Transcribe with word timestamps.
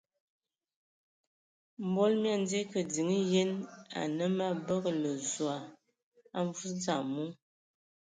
Mbol 1.87 2.13
mii 2.21 2.33
andzi 2.35 2.59
kig 2.71 2.87
din 2.95 3.09
yen 3.33 3.51
anǝ 3.99 4.25
mə 4.37 4.43
abǝgǝlǝ 4.53 5.11
Zɔg 5.31 5.61
a 6.37 6.39
mvus 6.47 6.71
dzam 6.79 7.03
mu. 7.13 7.25